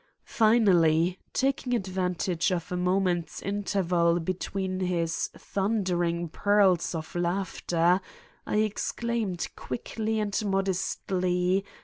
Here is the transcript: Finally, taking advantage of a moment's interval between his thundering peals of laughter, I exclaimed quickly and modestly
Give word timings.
Finally, 0.25 1.19
taking 1.31 1.75
advantage 1.75 2.49
of 2.51 2.71
a 2.71 2.75
moment's 2.75 3.39
interval 3.39 4.19
between 4.19 4.79
his 4.79 5.27
thundering 5.37 6.27
peals 6.27 6.95
of 6.95 7.13
laughter, 7.13 8.01
I 8.47 8.55
exclaimed 8.55 9.47
quickly 9.55 10.19
and 10.19 10.43
modestly 10.43 11.63